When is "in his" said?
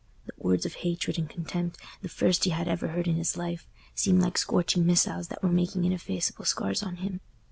3.07-3.37